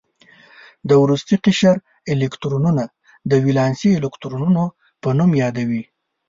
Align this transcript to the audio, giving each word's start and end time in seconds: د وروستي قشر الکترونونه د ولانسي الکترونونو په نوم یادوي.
د 0.87 0.91
وروستي 1.03 1.35
قشر 1.45 1.75
الکترونونه 2.11 2.83
د 3.31 3.33
ولانسي 3.45 3.89
الکترونونو 3.99 4.63
په 5.01 5.09
نوم 5.17 5.31
یادوي. 5.43 5.83